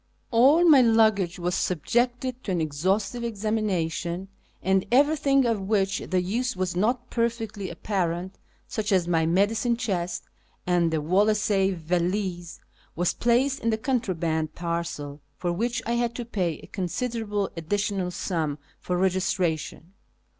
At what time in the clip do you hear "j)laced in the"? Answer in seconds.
13.13-13.77